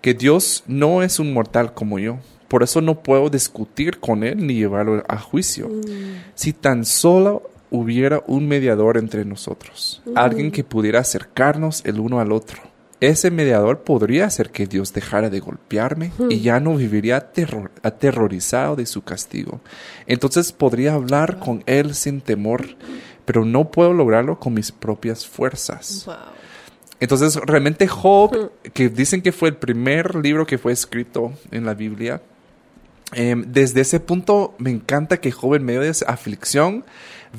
que 0.07 0.13
Dios 0.13 0.63
no 0.67 1.03
es 1.03 1.19
un 1.19 1.33
mortal 1.33 1.73
como 1.73 1.99
yo. 1.99 2.19
Por 2.47 2.63
eso 2.63 2.79
no 2.79 3.03
puedo 3.03 3.29
discutir 3.29 3.99
con 3.99 4.23
Él 4.23 4.47
ni 4.47 4.53
llevarlo 4.53 5.03
a 5.05 5.19
juicio. 5.19 5.69
Si 6.33 6.53
tan 6.53 6.85
solo 6.85 7.51
hubiera 7.71 8.23
un 8.25 8.47
mediador 8.47 8.97
entre 8.97 9.25
nosotros, 9.25 10.01
alguien 10.15 10.49
que 10.51 10.63
pudiera 10.63 11.01
acercarnos 11.01 11.83
el 11.83 11.99
uno 11.99 12.21
al 12.21 12.31
otro. 12.31 12.61
Ese 13.01 13.31
mediador 13.31 13.81
podría 13.81 14.27
hacer 14.27 14.51
que 14.51 14.65
Dios 14.65 14.93
dejara 14.93 15.29
de 15.29 15.41
golpearme 15.41 16.13
y 16.29 16.39
ya 16.39 16.61
no 16.61 16.77
viviría 16.77 17.17
aterrorizado 17.83 18.77
de 18.77 18.85
su 18.85 19.01
castigo. 19.01 19.59
Entonces 20.05 20.53
podría 20.53 20.93
hablar 20.93 21.39
con 21.39 21.63
Él 21.65 21.95
sin 21.95 22.21
temor, 22.21 22.65
pero 23.25 23.43
no 23.43 23.71
puedo 23.71 23.91
lograrlo 23.91 24.39
con 24.39 24.53
mis 24.53 24.71
propias 24.71 25.27
fuerzas. 25.27 26.07
Entonces 26.99 27.35
realmente 27.35 27.87
Job, 27.87 28.51
que 28.73 28.89
dicen 28.89 29.21
que 29.21 29.31
fue 29.31 29.49
el 29.49 29.55
primer 29.55 30.15
libro 30.15 30.45
que 30.45 30.57
fue 30.57 30.71
escrito 30.71 31.31
en 31.51 31.65
la 31.65 31.73
Biblia, 31.73 32.21
em, 33.13 33.45
desde 33.47 33.81
ese 33.81 33.99
punto 33.99 34.55
me 34.57 34.71
encanta 34.71 35.17
que 35.17 35.31
Job 35.31 35.55
en 35.55 35.63
medio 35.63 35.81
de 35.81 35.89
esa 35.89 36.11
aflicción, 36.11 36.83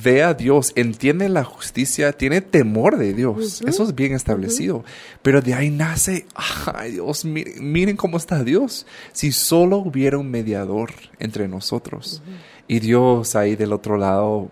ve 0.03 0.23
a 0.23 0.35
Dios, 0.35 0.73
entiende 0.77 1.29
la 1.29 1.45
justicia, 1.45 2.13
tiene 2.13 2.41
temor 2.41 2.99
de 2.99 3.15
Dios. 3.15 3.63
Eso 3.67 3.83
es 3.85 3.95
bien 3.95 4.15
establecido. 4.15 4.85
Pero 5.23 5.41
de 5.41 5.55
ahí 5.55 5.71
nace, 5.71 6.27
ay 6.75 6.93
Dios, 6.93 7.25
miren, 7.25 7.97
cómo 7.97 8.17
está 8.17 8.45
Dios. 8.45 8.87
Si 9.13 9.33
solo 9.33 9.79
hubiera 9.79 10.19
un 10.19 10.31
mediador 10.31 10.93
entre 11.19 11.49
nosotros. 11.49 12.23
Y 12.67 12.81
Dios 12.81 13.35
ahí 13.35 13.57
del 13.57 13.73
otro 13.73 13.97
lado 13.97 14.51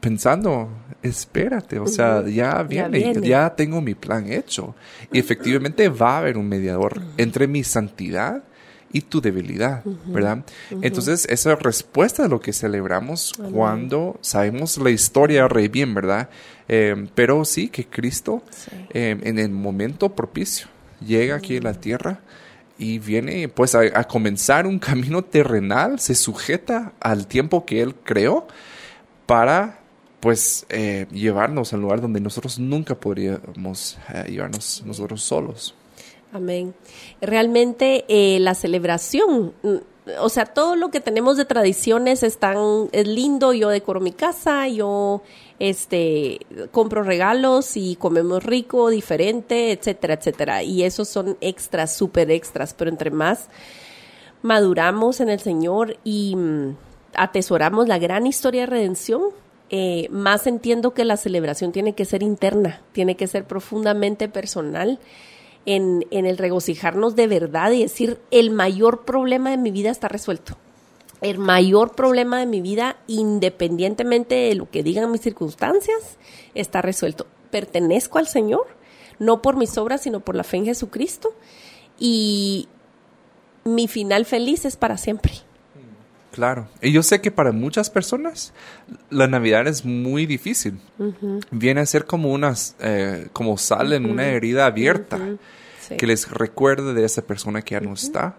pensando, 0.00 0.68
espérate, 1.04 1.78
o 1.78 1.86
sea, 1.86 2.26
ya 2.26 2.62
viene, 2.62 3.14
ya 3.22 3.54
tengo 3.54 3.80
mi 3.82 3.94
plan 3.94 4.32
hecho. 4.32 4.74
Y 5.12 5.18
efectivamente 5.18 5.88
va 5.90 6.16
a 6.16 6.18
haber 6.18 6.38
un 6.38 6.48
mediador 6.48 7.00
entre 7.18 7.46
mi 7.46 7.62
santidad 7.62 8.42
y 8.90 9.02
tu 9.02 9.20
debilidad, 9.20 9.84
¿verdad? 10.06 10.44
Entonces, 10.70 11.26
esa 11.28 11.52
es 11.52 11.58
respuesta 11.58 12.22
de 12.22 12.28
lo 12.30 12.40
que 12.40 12.52
celebramos 12.52 13.32
cuando 13.52 14.18
sabemos 14.22 14.78
la 14.78 14.90
historia 14.90 15.46
re 15.46 15.68
bien, 15.68 15.92
¿verdad? 15.92 16.30
Em, 16.68 17.08
pero 17.14 17.44
sí 17.44 17.68
que 17.68 17.84
Cristo 17.86 18.42
em, 18.90 19.20
en 19.24 19.38
el 19.38 19.50
momento 19.50 20.14
propicio 20.14 20.68
llega 21.04 21.36
aquí 21.36 21.58
a 21.58 21.60
la 21.60 21.74
tierra 21.74 22.20
y 22.78 22.98
viene 22.98 23.48
pues 23.48 23.74
a, 23.74 24.04
comenzar 24.04 24.66
un 24.66 24.78
camino 24.78 25.22
terrenal, 25.22 26.00
se 26.00 26.14
sujeta 26.14 26.92
al 27.00 27.26
tiempo 27.26 27.66
que 27.66 27.82
Él 27.82 27.94
creó 28.04 28.46
para 29.26 29.83
pues 30.24 30.64
eh, 30.70 31.06
llevarnos 31.12 31.74
al 31.74 31.82
lugar 31.82 32.00
donde 32.00 32.18
nosotros 32.18 32.58
nunca 32.58 32.94
podríamos 32.94 33.98
eh, 34.08 34.30
llevarnos 34.30 34.82
nosotros 34.86 35.20
solos. 35.20 35.74
Amén. 36.32 36.72
Realmente 37.20 38.06
eh, 38.08 38.40
la 38.40 38.54
celebración, 38.54 39.52
mm, 39.62 39.74
o 40.20 40.30
sea, 40.30 40.46
todo 40.46 40.76
lo 40.76 40.90
que 40.90 41.00
tenemos 41.00 41.36
de 41.36 41.44
tradiciones 41.44 42.22
es 42.22 42.38
tan, 42.38 42.56
es 42.92 43.06
lindo, 43.06 43.52
yo 43.52 43.68
decoro 43.68 44.00
mi 44.00 44.12
casa, 44.12 44.66
yo 44.66 45.20
este 45.58 46.40
compro 46.72 47.02
regalos 47.02 47.76
y 47.76 47.96
comemos 47.96 48.42
rico, 48.44 48.88
diferente, 48.88 49.72
etcétera, 49.72 50.14
etcétera. 50.14 50.62
Y 50.62 50.84
esos 50.84 51.06
son 51.06 51.36
extras, 51.42 51.94
súper 51.94 52.30
extras, 52.30 52.72
pero 52.72 52.88
entre 52.88 53.10
más 53.10 53.50
maduramos 54.40 55.20
en 55.20 55.28
el 55.28 55.40
Señor 55.40 55.98
y 56.02 56.34
mm, 56.34 56.76
atesoramos 57.14 57.88
la 57.88 57.98
gran 57.98 58.26
historia 58.26 58.62
de 58.62 58.68
redención, 58.68 59.20
eh, 59.70 60.08
más 60.10 60.46
entiendo 60.46 60.92
que 60.92 61.04
la 61.04 61.16
celebración 61.16 61.72
tiene 61.72 61.94
que 61.94 62.04
ser 62.04 62.22
interna, 62.22 62.82
tiene 62.92 63.16
que 63.16 63.26
ser 63.26 63.46
profundamente 63.46 64.28
personal 64.28 65.00
en, 65.66 66.04
el 66.10 66.38
regocijarnos 66.38 67.16
de 67.16 67.26
verdad 67.26 67.72
y 67.72 67.82
decir, 67.82 68.20
el 68.30 68.50
mayor 68.50 69.04
problema 69.04 69.50
de 69.50 69.56
mi 69.56 69.70
vida 69.70 69.90
está 69.90 70.08
resuelto. 70.08 70.56
El 71.20 71.38
mayor 71.38 71.94
problema 71.94 72.38
de 72.38 72.46
mi 72.46 72.60
vida, 72.60 72.98
independientemente 73.06 74.34
de 74.34 74.54
lo 74.54 74.68
que 74.70 74.82
digan 74.82 75.10
mis 75.10 75.22
circunstancias, 75.22 76.18
está 76.54 76.82
resuelto. 76.82 77.26
Pertenezco 77.50 78.18
al 78.18 78.26
Señor, 78.26 78.66
no 79.18 79.40
por 79.40 79.56
mis 79.56 79.78
obras, 79.78 80.02
sino 80.02 80.20
por 80.20 80.34
la 80.34 80.44
fe 80.44 80.58
en 80.58 80.66
Jesucristo. 80.66 81.34
Y 81.98 82.68
mi 83.64 83.88
final 83.88 84.26
feliz 84.26 84.66
es 84.66 84.76
para 84.76 84.98
siempre. 84.98 85.32
Claro. 86.34 86.66
Y 86.82 86.90
yo 86.90 87.04
sé 87.04 87.20
que 87.20 87.30
para 87.30 87.52
muchas 87.52 87.90
personas 87.90 88.52
la 89.08 89.28
Navidad 89.28 89.68
es 89.68 89.84
muy 89.84 90.26
difícil. 90.26 90.80
Viene 91.52 91.80
a 91.80 91.86
ser 91.86 92.06
como 92.06 92.32
unas, 92.32 92.74
eh, 92.80 93.28
como 93.32 93.56
sal 93.56 93.92
en 93.92 94.04
una 94.04 94.26
herida 94.26 94.66
abierta 94.66 95.20
que 95.96 96.06
les 96.08 96.28
recuerda 96.28 96.92
de 96.92 97.04
esa 97.04 97.22
persona 97.22 97.62
que 97.62 97.76
ya 97.76 97.80
no 97.80 97.94
está. 97.94 98.36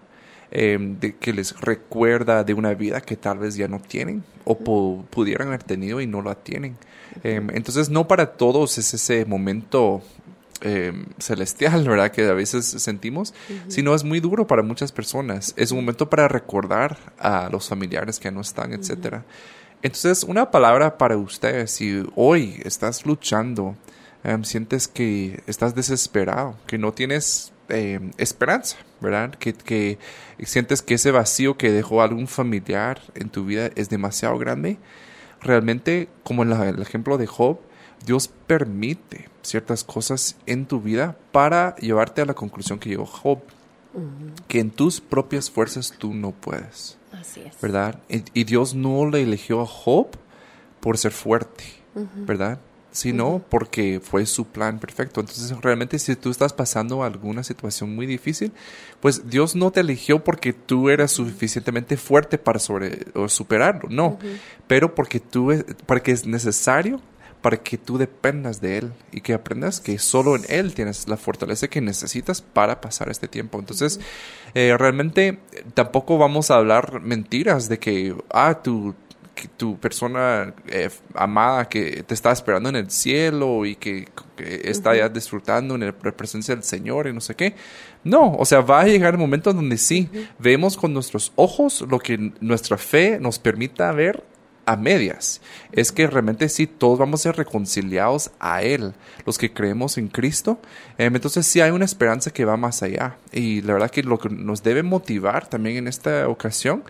Em, 0.50 1.00
de, 1.00 1.16
que 1.16 1.32
les 1.32 1.58
recuerda 1.58 2.44
de 2.44 2.52
una 2.52 2.74
vida 2.74 3.00
que 3.00 3.16
tal 3.16 3.38
vez 3.38 3.56
ya 3.56 3.66
no 3.66 3.80
tienen 3.80 4.22
o 4.44 4.58
pudieran 5.10 5.48
haber 5.48 5.62
tenido 5.62 6.02
y 6.02 6.06
no 6.06 6.20
la 6.20 6.34
tienen. 6.34 6.76
Em, 7.24 7.48
entonces, 7.54 7.88
no 7.88 8.06
para 8.06 8.36
todos 8.36 8.76
es 8.76 8.92
ese 8.92 9.24
momento 9.24 10.02
Em, 10.62 11.04
celestial, 11.18 11.86
¿verdad? 11.86 12.10
Que 12.10 12.24
a 12.24 12.32
veces 12.32 12.64
sentimos, 12.66 13.34
sino 13.68 13.94
es 13.94 14.04
muy 14.04 14.20
duro 14.20 14.46
para 14.46 14.62
muchas 14.62 14.90
personas. 14.90 15.52
Es 15.56 15.70
un 15.70 15.78
momento 15.78 16.08
para 16.08 16.28
recordar 16.28 16.96
a 17.18 17.48
los 17.50 17.68
familiares 17.68 18.18
que 18.18 18.30
no 18.30 18.40
están, 18.40 18.72
etcétera. 18.72 19.24
Entonces, 19.82 20.24
una 20.24 20.50
palabra 20.50 20.96
para 20.96 21.18
ustedes, 21.18 21.72
si 21.72 22.02
hoy 22.14 22.60
estás 22.64 23.04
luchando, 23.04 23.76
em, 24.24 24.44
sientes 24.44 24.88
que 24.88 25.42
estás 25.46 25.74
desesperado, 25.74 26.56
que 26.66 26.78
no 26.78 26.92
tienes 26.92 27.52
em, 27.68 28.12
esperanza, 28.16 28.78
¿verdad? 29.00 29.34
Que, 29.34 29.52
que 29.52 29.98
sientes 30.44 30.82
que 30.82 30.94
ese 30.94 31.10
vacío 31.10 31.58
que 31.58 31.70
dejó 31.72 32.00
algún 32.00 32.28
familiar 32.28 33.00
en 33.14 33.28
tu 33.28 33.44
vida 33.44 33.70
es 33.74 33.90
demasiado 33.90 34.38
grande, 34.38 34.78
realmente, 35.42 36.08
como 36.22 36.44
en 36.44 36.52
el 36.52 36.80
ejemplo 36.80 37.18
de 37.18 37.26
Job, 37.26 37.58
Dios 38.04 38.28
permite 38.46 39.28
ciertas 39.42 39.84
cosas 39.84 40.36
en 40.46 40.66
tu 40.66 40.80
vida 40.80 41.16
para 41.32 41.76
llevarte 41.76 42.22
a 42.22 42.26
la 42.26 42.34
conclusión 42.34 42.78
que 42.78 42.90
llegó 42.90 43.06
Job, 43.06 43.40
que 44.48 44.60
en 44.60 44.70
tus 44.70 45.00
propias 45.00 45.50
fuerzas 45.50 45.94
tú 45.98 46.12
no 46.12 46.32
puedes. 46.32 46.98
Así 47.12 47.40
es. 47.40 47.58
¿Verdad? 47.60 48.00
Y, 48.08 48.44
Dios 48.44 48.74
no 48.74 49.08
le 49.08 49.22
eligió 49.22 49.62
a 49.62 49.66
Job 49.66 50.08
por 50.80 50.98
ser 50.98 51.12
fuerte, 51.12 51.64
¿verdad? 52.14 52.58
Sino 52.92 53.42
porque 53.48 54.00
fue 54.02 54.26
su 54.26 54.46
plan 54.46 54.78
perfecto. 54.78 55.20
Entonces, 55.20 55.50
realmente, 55.60 55.98
si 55.98 56.14
tú 56.16 56.30
estás 56.30 56.52
pasando 56.52 57.02
alguna 57.02 57.42
situación 57.42 57.94
muy 57.94 58.06
difícil, 58.06 58.52
pues 59.00 59.28
Dios 59.28 59.56
no 59.56 59.70
te 59.70 59.80
eligió 59.80 60.22
porque 60.22 60.52
tú 60.52 60.90
eras 60.90 61.12
suficientemente 61.12 61.96
fuerte 61.96 62.38
para 62.38 62.58
sobre, 62.58 63.06
o 63.14 63.28
superarlo, 63.28 63.88
no. 63.90 64.18
Pero 64.66 64.94
porque 64.94 65.20
tú, 65.20 65.52
porque 65.86 66.12
es 66.12 66.26
necesario 66.26 67.00
para 67.46 67.58
que 67.58 67.78
tú 67.78 67.96
dependas 67.96 68.60
de 68.60 68.78
Él 68.78 68.92
y 69.12 69.20
que 69.20 69.32
aprendas 69.32 69.78
que 69.78 70.00
solo 70.00 70.34
en 70.34 70.42
Él 70.48 70.74
tienes 70.74 71.06
la 71.06 71.16
fortaleza 71.16 71.68
que 71.68 71.80
necesitas 71.80 72.42
para 72.42 72.80
pasar 72.80 73.08
este 73.08 73.28
tiempo. 73.28 73.60
Entonces, 73.60 74.00
eh, 74.52 74.74
realmente 74.76 75.38
tampoco 75.74 76.18
vamos 76.18 76.50
a 76.50 76.56
hablar 76.56 77.00
mentiras 77.02 77.68
de 77.68 77.78
que, 77.78 78.16
ah, 78.30 78.62
tu, 78.64 78.96
tu 79.56 79.78
persona 79.78 80.54
eh, 80.66 80.90
amada 81.14 81.68
que 81.68 82.02
te 82.02 82.14
está 82.14 82.32
esperando 82.32 82.68
en 82.68 82.74
el 82.74 82.90
cielo 82.90 83.64
y 83.64 83.76
que, 83.76 84.08
está 84.64 84.96
ya 84.96 85.08
disfrutando 85.08 85.76
en 85.76 85.86
la 85.86 85.92
presencia 85.92 86.52
del 86.52 86.64
Señor 86.64 87.06
y 87.06 87.12
no 87.12 87.20
sé 87.20 87.36
qué. 87.36 87.54
No, 88.02 88.34
o 88.34 88.44
sea, 88.44 88.60
va 88.60 88.80
a 88.80 88.86
llegar 88.86 89.14
el 89.14 89.20
momento 89.20 89.52
donde 89.52 89.78
sí, 89.78 90.10
vemos 90.40 90.76
con 90.76 90.92
nuestros 90.92 91.32
ojos 91.36 91.84
lo 91.88 92.00
que 92.00 92.32
nuestra 92.40 92.76
fe 92.76 93.20
nos 93.20 93.38
permita 93.38 93.92
ver 93.92 94.24
a 94.66 94.76
medias. 94.76 95.40
Es 95.72 95.92
que 95.92 96.06
realmente 96.08 96.48
sí, 96.48 96.66
todos 96.66 96.98
vamos 96.98 97.20
a 97.20 97.22
ser 97.22 97.36
reconciliados 97.36 98.32
a 98.40 98.62
Él, 98.62 98.92
los 99.24 99.38
que 99.38 99.52
creemos 99.52 99.96
en 99.96 100.08
Cristo. 100.08 100.60
Em, 100.98 101.14
entonces 101.14 101.46
sí 101.46 101.60
hay 101.60 101.70
una 101.70 101.84
esperanza 101.84 102.32
que 102.32 102.44
va 102.44 102.56
más 102.56 102.82
allá. 102.82 103.16
Y 103.32 103.62
la 103.62 103.74
verdad 103.74 103.90
que 103.90 104.02
lo 104.02 104.18
que 104.18 104.28
nos 104.28 104.62
debe 104.62 104.82
motivar 104.82 105.48
también 105.48 105.76
en 105.76 105.88
esta 105.88 106.28
ocasión 106.28 106.82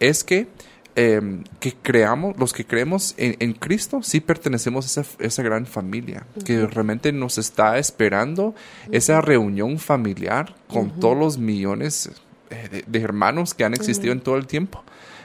es 0.00 0.24
que, 0.24 0.48
em, 0.96 1.44
que 1.60 1.74
creamos, 1.74 2.36
los 2.38 2.54
que 2.54 2.64
creemos 2.64 3.14
en, 3.18 3.52
Cristo, 3.52 4.02
sí 4.02 4.20
pertenecemos 4.20 4.96
a 4.96 5.04
esa, 5.18 5.42
gran 5.42 5.66
familia, 5.66 6.26
que 6.44 6.66
realmente 6.66 7.12
nos 7.12 7.36
está 7.36 7.78
esperando 7.78 8.54
esa 8.90 9.20
reunión 9.20 9.78
familiar 9.78 10.54
con 10.68 10.98
todos 10.98 11.16
los 11.16 11.38
millones 11.38 12.10
eh, 12.48 12.82
de, 12.86 13.00
hermanos 13.00 13.54
que 13.54 13.64
han 13.64 13.74
existido 13.74 14.12
en 14.12 14.20
todo 14.20 14.36
el 14.36 14.46
tiempo. 14.46 14.82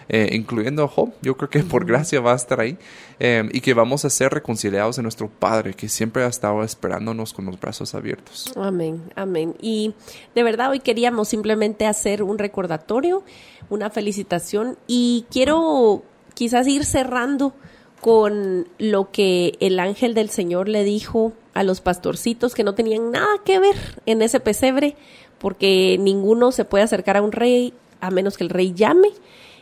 Eh, 0.08 0.30
incluyendo 0.34 0.84
a 0.84 0.88
Job. 0.88 1.14
Yo 1.24 1.36
creo 1.36 1.50
que 1.50 1.64
por 1.64 1.86
gracia 1.86 2.22
va 2.22 2.34
a 2.34 2.36
estar 2.36 2.60
ahí 2.60 2.78
eh, 3.20 3.50
y 3.52 3.62
que 3.62 3.74
vamos 3.74 4.06
a 4.06 4.12
ser 4.12 4.32
reconciliados 4.32 5.00
en 5.00 5.04
nuestro 5.04 5.30
Padre, 5.30 5.74
que 5.74 5.90
siempre 5.90 6.24
ha 6.24 6.28
estado 6.28 6.64
esperándonos 6.64 7.34
con 7.34 7.46
los 7.46 7.60
brazos 7.60 7.96
abiertos. 7.96 8.54
Amén, 8.56 9.02
amén. 9.16 9.56
Y 9.60 9.96
de 10.36 10.44
verdad 10.44 10.70
hoy 10.70 10.80
queríamos 10.80 11.30
simplemente 11.30 11.88
hacer 11.88 12.22
un 12.22 12.38
recordatorio, 12.38 13.24
una 13.70 13.90
felicitación 13.90 14.78
y 14.86 15.26
quiero 15.32 16.04
quizás 16.36 16.68
ir 16.68 16.86
cerrando 16.86 17.54
con 18.00 18.68
lo 18.78 19.10
que 19.10 19.54
el 19.60 19.80
ángel 19.80 20.14
del 20.14 20.30
Señor 20.30 20.70
le 20.70 20.84
dijo 20.84 21.34
a 21.56 21.64
los 21.64 21.82
pastorcitos 21.82 22.54
que 22.54 22.64
no 22.64 22.76
tenían 22.76 23.10
nada 23.10 23.42
que 23.44 23.58
ver 23.58 23.76
en 24.06 24.22
ese 24.22 24.40
pesebre 24.40 24.96
porque 25.40 25.98
ninguno 26.00 26.52
se 26.52 26.66
puede 26.66 26.84
acercar 26.84 27.18
a 27.18 27.24
un 27.24 27.32
rey 27.32 27.74
a 28.02 28.12
menos 28.12 28.38
que 28.38 28.44
el 28.44 28.52
rey 28.52 28.74
llame. 28.74 29.10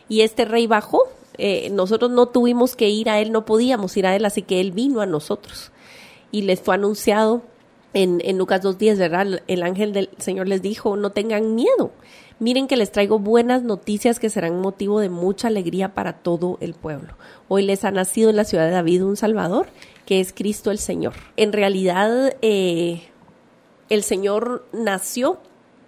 Y 0.08 0.22
este 0.22 0.44
rey 0.44 0.66
bajó. 0.66 1.02
Eh, 1.36 1.70
nosotros 1.70 2.10
no 2.10 2.26
tuvimos 2.26 2.76
que 2.76 2.88
ir 2.88 3.10
a 3.10 3.20
él, 3.20 3.32
no 3.32 3.44
podíamos 3.44 3.96
ir 3.96 4.06
a 4.06 4.14
él, 4.14 4.24
así 4.24 4.42
que 4.42 4.60
él 4.60 4.72
vino 4.72 5.00
a 5.00 5.06
nosotros. 5.06 5.72
Y 6.30 6.42
les 6.42 6.60
fue 6.60 6.74
anunciado 6.76 7.42
en, 7.92 8.20
en 8.24 8.38
Lucas 8.38 8.62
2.10, 8.62 8.98
¿verdad? 8.98 9.42
El 9.46 9.62
ángel 9.62 9.92
del 9.92 10.10
Señor 10.18 10.48
les 10.48 10.62
dijo, 10.62 10.96
no 10.96 11.10
tengan 11.10 11.54
miedo. 11.54 11.92
Miren 12.40 12.66
que 12.66 12.76
les 12.76 12.90
traigo 12.90 13.20
buenas 13.20 13.62
noticias 13.62 14.18
que 14.18 14.28
serán 14.28 14.60
motivo 14.60 14.98
de 14.98 15.08
mucha 15.08 15.48
alegría 15.48 15.94
para 15.94 16.14
todo 16.14 16.58
el 16.60 16.74
pueblo. 16.74 17.14
Hoy 17.48 17.62
les 17.62 17.84
ha 17.84 17.92
nacido 17.92 18.30
en 18.30 18.36
la 18.36 18.44
ciudad 18.44 18.66
de 18.66 18.72
David 18.72 19.04
un 19.04 19.16
Salvador, 19.16 19.68
que 20.04 20.20
es 20.20 20.32
Cristo 20.32 20.72
el 20.72 20.78
Señor. 20.78 21.14
En 21.36 21.52
realidad, 21.52 22.34
eh, 22.42 23.02
el 23.88 24.02
Señor 24.02 24.66
nació 24.72 25.38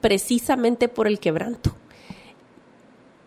precisamente 0.01 0.89
por 0.89 1.09
el 1.09 1.19
quebranto. 1.19 1.75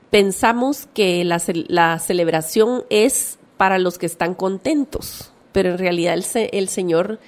Pensamos 0.10 0.88
que 0.94 1.24
la, 1.24 2.00
celebración 2.00 2.84
es 2.90 3.38
para 3.58 3.78
los 3.78 3.98
que 3.98 4.06
están 4.06 4.34
contentos, 4.34 5.32
pero 5.52 5.70
en 5.70 5.78
realidad 5.78 6.16
el, 6.16 6.26
el 6.52 6.70
Señor 6.70 7.20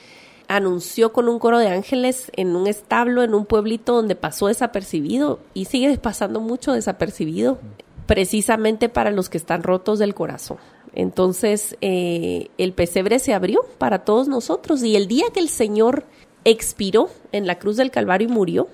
anunció 0.47 1.13
con 1.13 1.29
un 1.29 1.39
coro 1.39 1.59
de 1.59 1.69
ángeles 1.69 2.31
en 2.35 2.55
un 2.55 2.67
establo, 2.67 3.23
en 3.23 3.33
un 3.33 3.45
pueblito 3.45 3.93
donde 3.93 4.15
pasó 4.15 4.47
desapercibido 4.47 5.39
y 5.53 5.65
sigue 5.65 5.97
pasando 5.97 6.41
mucho 6.41 6.73
desapercibido, 6.73 7.59
precisamente 8.05 8.89
para 8.89 9.11
los 9.11 9.29
que 9.29 9.37
están 9.37 9.63
rotos 9.63 9.99
del 9.99 10.13
corazón. 10.13 10.57
Entonces 10.93 11.77
eh, 11.81 12.49
el 12.57 12.73
pesebre 12.73 13.19
se 13.19 13.33
abrió 13.33 13.61
para 13.77 13.99
todos 13.99 14.27
nosotros 14.27 14.83
y 14.83 14.95
el 14.95 15.07
día 15.07 15.25
que 15.33 15.39
el 15.39 15.49
Señor 15.49 16.05
expiró 16.43 17.09
en 17.31 17.47
la 17.47 17.59
cruz 17.59 17.77
del 17.77 17.91
Calvario 17.91 18.27
y 18.27 18.31
murió, 18.31 18.67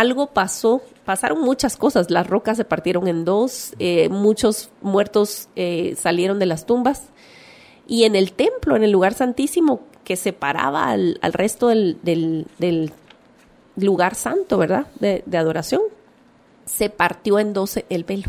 algo 0.00 0.26
pasó, 0.26 0.82
pasaron 1.06 1.40
muchas 1.40 1.76
cosas, 1.78 2.10
las 2.10 2.26
rocas 2.26 2.58
se 2.58 2.64
partieron 2.64 3.08
en 3.08 3.24
dos, 3.24 3.72
eh, 3.78 4.10
muchos 4.10 4.70
muertos 4.82 5.48
eh, 5.56 5.94
salieron 5.98 6.38
de 6.38 6.44
las 6.44 6.66
tumbas 6.66 7.04
y 7.88 8.04
en 8.04 8.14
el 8.14 8.32
templo, 8.32 8.76
en 8.76 8.84
el 8.84 8.90
lugar 8.90 9.14
santísimo, 9.14 9.80
que 10.04 10.16
separaba 10.16 10.90
al, 10.90 11.18
al 11.22 11.32
resto 11.32 11.68
del, 11.68 11.98
del, 12.02 12.92
lugar 13.76 14.14
santo, 14.14 14.58
¿verdad? 14.58 14.86
De, 15.00 15.22
adoración, 15.36 15.80
se 16.66 16.90
partió 16.90 17.38
en 17.38 17.54
dos 17.54 17.78
el 17.88 18.04
velo. 18.04 18.28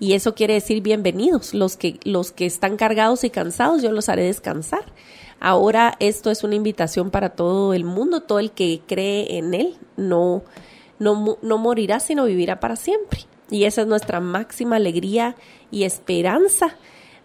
Y 0.00 0.14
eso 0.14 0.34
quiere 0.34 0.54
decir 0.54 0.80
bienvenidos, 0.80 1.52
los 1.52 1.76
que, 1.76 2.00
los 2.04 2.32
que 2.32 2.46
están 2.46 2.76
cargados 2.76 3.24
y 3.24 3.30
cansados, 3.30 3.82
yo 3.82 3.92
los 3.92 4.08
haré 4.08 4.22
descansar. 4.24 4.84
Ahora 5.40 5.96
esto 6.00 6.30
es 6.30 6.44
una 6.44 6.54
invitación 6.54 7.10
para 7.10 7.30
todo 7.30 7.74
el 7.74 7.84
mundo, 7.84 8.20
todo 8.22 8.38
el 8.38 8.52
que 8.52 8.80
cree 8.86 9.36
en 9.36 9.54
Él 9.54 9.76
no, 9.96 10.42
no, 10.98 11.38
no 11.42 11.58
morirá, 11.58 12.00
sino 12.00 12.24
vivirá 12.24 12.60
para 12.60 12.76
siempre. 12.76 13.20
Y 13.50 13.64
esa 13.64 13.82
es 13.82 13.86
nuestra 13.86 14.20
máxima 14.20 14.76
alegría 14.76 15.36
y 15.70 15.84
esperanza 15.84 16.76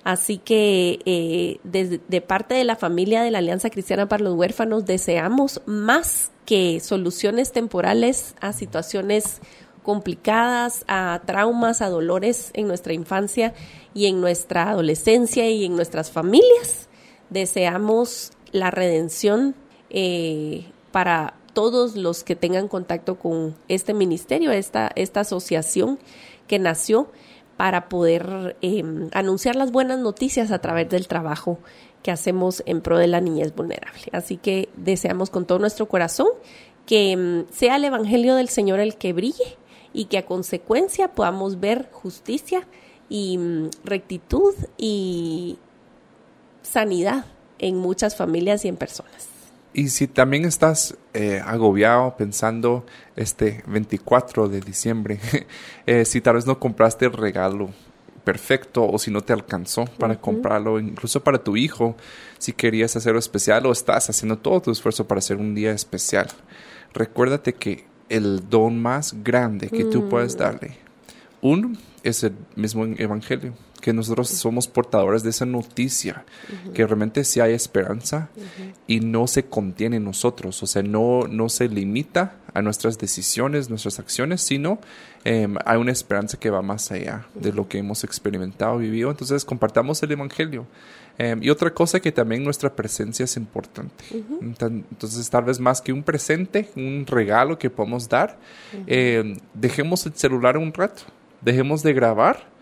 Así 0.03 0.37
que 0.37 0.99
eh, 1.05 1.59
de 1.63 2.21
parte 2.21 2.55
de 2.55 2.65
la 2.65 2.75
familia 2.75 3.23
de 3.23 3.31
la 3.31 3.37
Alianza 3.37 3.69
Cristiana 3.69 4.09
para 4.09 4.23
los 4.23 4.35
Huérfanos 4.35 4.85
deseamos 4.85 5.61
más 5.65 6.31
que 6.45 6.81
soluciones 6.81 7.53
temporales 7.53 8.35
a 8.41 8.51
situaciones 8.51 9.39
complicadas, 9.81 10.83
a 10.87 11.21
traumas, 11.25 11.81
a 11.81 11.89
dolores 11.89 12.51
en 12.53 12.67
nuestra 12.67 12.91
infancia 12.91 13.53
y 13.93 14.07
en 14.07 14.19
nuestra 14.19 14.69
adolescencia 14.69 15.49
y 15.49 15.63
en 15.63 15.75
nuestras 15.75 16.11
familias. 16.11 16.89
Deseamos 17.29 18.33
la 18.51 18.71
redención 18.71 19.55
eh, 19.89 20.65
para 20.91 21.35
todos 21.53 21.95
los 21.95 22.24
que 22.24 22.36
tengan 22.36 22.67
contacto 22.67 23.15
con 23.15 23.55
este 23.67 23.93
ministerio, 23.93 24.51
esta, 24.51 24.91
esta 24.95 25.22
asociación 25.22 26.00
que 26.48 26.60
nació 26.60 27.10
para 27.57 27.88
poder 27.88 28.57
em, 28.62 29.10
anunciar 29.13 29.55
las 29.55 29.72
buenas 29.72 30.00
noticias 30.00 30.51
a 30.51 30.60
través 30.60 30.89
del 30.89 31.07
trabajo 31.07 31.60
que 32.01 32.12
hacemos 32.12 32.63
en 32.65 32.81
pro 32.81 32.98
de 32.98 33.07
la 33.07 33.22
niñez 33.22 33.55
vulnerable. 33.55 34.03
Así 34.12 34.38
que 34.38 34.69
deseamos 34.75 35.29
con 35.29 35.45
todo 35.45 35.60
nuestro 35.60 35.88
corazón 35.88 36.27
que 36.86 37.12
em, 37.12 37.45
sea 37.51 37.77
el 37.77 37.86
Evangelio 37.86 38.36
del 38.36 38.49
Señor 38.49 38.80
el 38.80 38.97
que 38.97 39.13
brille 39.13 39.58
y 39.93 40.06
que 40.06 40.17
a 40.17 40.25
consecuencia 40.25 41.10
podamos 41.10 41.60
ver 41.60 41.89
justicia 41.91 42.67
y 43.10 43.38
mm, 43.38 43.69
rectitud 43.84 44.54
y 44.77 45.58
sanidad 46.63 47.25
en 47.60 47.77
muchas 47.77 48.15
familias 48.15 48.65
y 48.65 48.69
en 48.69 48.75
personas. 48.75 49.33
Y 49.73 49.89
si 49.89 50.07
también 50.07 50.45
estás 50.45 50.95
eh, 51.13 51.41
agobiado 51.43 52.15
pensando 52.15 52.86
este 53.15 53.63
24 53.65 54.47
de 54.47 54.62
diciembre, 54.62 55.19
eh, 55.88 56.05
si 56.05 56.21
tal 56.21 56.36
vez 56.36 56.45
no 56.45 56.59
compraste 56.59 57.05
el 57.05 57.13
regalo 57.13 57.71
perfecto 58.23 58.88
o 58.88 58.99
si 58.99 59.12
no 59.12 59.21
te 59.21 59.33
alcanzó 59.33 59.86
para 59.97 60.19
comprarlo, 60.19 60.79
incluso 60.79 61.23
para 61.23 61.43
tu 61.43 61.57
hijo, 61.57 61.95
si 62.38 62.53
querías 62.53 62.95
hacerlo 62.95 63.19
especial 63.19 63.65
o 63.65 63.71
estás 63.71 64.09
haciendo 64.09 64.38
todo 64.38 64.62
tu 64.62 64.71
esfuerzo 64.71 65.07
para 65.07 65.19
hacer 65.19 65.38
un 65.38 65.55
día 65.55 65.71
especial, 65.71 66.27
recuérdate 66.93 67.53
que 67.53 67.86
el 68.09 68.47
don 68.49 68.81
más 68.81 69.23
grande 69.23 69.69
que 69.69 69.86
tú 69.86 70.07
puedes 70.07 70.36
mm. 70.36 70.39
darle, 70.39 70.77
uno 71.41 71.73
es 72.03 72.23
el 72.23 72.36
mismo 72.55 72.86
evangelio 72.86 73.53
que 73.84 73.91
nosotros 73.91 74.30
somos 74.30 74.69
portadores 74.69 75.24
de 75.24 75.32
esa 75.32 75.46
noticia, 75.46 76.24
que 76.74 76.88
realmente 76.88 77.26
sí 77.26 77.41
hay 77.41 77.52
esperanza 77.52 78.30
y 78.88 79.02
no 79.02 79.28
se 79.28 79.43
contiene 79.43 79.98
en 79.98 80.06
nosotros, 80.06 80.63
o 80.63 80.67
sea, 80.67 80.82
no, 80.82 81.28
no 81.28 81.50
se 81.50 81.67
limita 81.67 82.38
a 82.54 82.62
nuestras 82.62 82.98
decisiones, 82.98 83.69
nuestras 83.69 84.00
acciones, 84.00 84.39
sino 84.39 84.80
em, 85.26 85.58
hay 85.65 85.78
una 85.80 85.91
esperanza 85.91 86.39
que 86.39 86.50
va 86.50 86.62
más 86.62 86.93
allá 86.93 87.28
de 87.34 87.52
lo 87.52 87.67
que 87.67 87.80
hemos 87.80 88.06
experimentado, 88.06 88.78
vivido. 88.78 89.12
Entonces, 89.12 89.43
compartamos 89.43 90.02
el 90.02 90.13
Evangelio. 90.13 90.65
Em, 91.17 91.43
y 91.43 91.50
otra 91.50 91.74
cosa 91.74 92.00
que 92.00 92.13
también 92.13 92.41
nuestra 92.41 92.74
presencia 92.74 93.26
es 93.26 93.36
importante. 93.36 94.06
Entonces, 94.50 95.30
tal 95.30 95.43
vez 95.43 95.60
más 95.60 95.82
que 95.82 95.91
un 95.91 96.04
presente, 96.04 96.69
un 96.78 97.06
regalo 97.06 97.60
que 97.60 97.69
podemos 97.69 98.08
dar, 98.08 98.38
em, 98.88 99.38
dejemos 99.54 100.06
el 100.06 100.13
celular 100.13 100.56
un 100.58 100.72
rato, 100.72 101.04
dejemos 101.41 101.84
de 101.84 101.91
grabar 101.91 102.52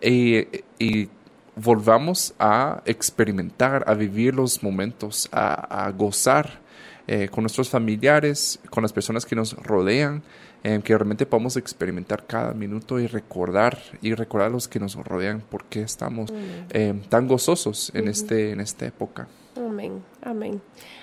y, 0.00 1.08
volvamos 1.56 2.32
a 2.38 2.80
experimentar, 2.86 3.84
a 3.86 3.94
vivir 3.94 4.34
los 4.34 4.62
momentos, 4.62 5.28
a, 5.32 5.92
gozar 5.94 6.60
eh, 7.06 7.28
con 7.28 7.42
nuestros 7.42 7.68
familiares, 7.68 8.60
con 8.70 8.82
las 8.82 8.92
personas 8.92 9.26
que 9.26 9.34
nos 9.36 9.52
rodean, 9.54 10.22
eh, 10.62 10.80
que 10.82 10.96
realmente 10.96 11.26
podamos 11.26 11.56
experimentar 11.56 12.26
cada 12.26 12.54
minuto 12.54 13.00
y 13.00 13.06
recordar 13.06 13.78
y 14.00 14.14
recordar 14.14 14.48
a 14.48 14.50
los 14.50 14.68
que 14.68 14.78
nos 14.78 14.94
rodean 14.94 15.40
por 15.40 15.64
qué 15.64 15.82
estamos 15.82 16.32
eh, 16.70 16.94
tan 17.08 17.26
gozosos 17.26 17.90
en, 17.94 18.08
este, 18.08 18.52
en 18.52 18.60
esta 18.60 18.86
época. 18.86 19.26
Amén, 19.56 20.02
amén. 20.22 20.62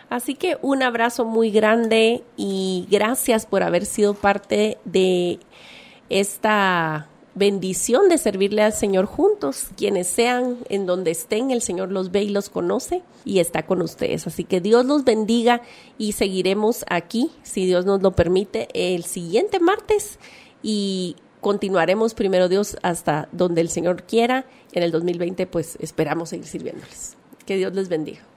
Así 0.09 0.35
que 0.35 0.57
un 0.61 0.83
abrazo 0.83 1.25
muy 1.25 1.51
grande 1.51 2.23
y 2.37 2.87
gracias 2.89 3.45
por 3.45 3.61
haber 3.63 3.85
sido 3.85 4.13
parte 4.13 4.77
de 4.85 5.39
esta 6.09 7.09
bendición 7.37 8.09
de 8.09 8.17
servirle 8.17 8.61
al 8.61 8.73
Señor 8.73 9.05
juntos. 9.05 9.67
Quienes 9.75 10.07
sean 10.07 10.57
en 10.69 10.85
donde 10.85 11.11
estén, 11.11 11.51
el 11.51 11.61
Señor 11.61 11.91
los 11.91 12.11
ve 12.11 12.23
y 12.23 12.29
los 12.29 12.49
conoce 12.49 13.03
y 13.25 13.39
está 13.39 13.65
con 13.65 13.81
ustedes. 13.81 14.27
Así 14.27 14.43
que 14.43 14.61
Dios 14.61 14.85
los 14.85 15.03
bendiga 15.03 15.61
y 15.97 16.13
seguiremos 16.13 16.85
aquí, 16.89 17.31
si 17.43 17.65
Dios 17.65 17.85
nos 17.85 18.01
lo 18.01 18.11
permite, 18.11 18.67
el 18.73 19.03
siguiente 19.03 19.59
martes 19.59 20.19
y 20.61 21.15
continuaremos 21.41 22.13
primero 22.13 22.49
Dios 22.49 22.77
hasta 22.81 23.29
donde 23.31 23.61
el 23.61 23.69
Señor 23.69 24.03
quiera. 24.03 24.45
En 24.73 24.83
el 24.83 24.91
2020 24.91 25.47
pues 25.47 25.77
esperamos 25.79 26.29
seguir 26.29 26.47
sirviéndoles. 26.47 27.15
Que 27.45 27.55
Dios 27.55 27.73
les 27.73 27.87
bendiga. 27.89 28.36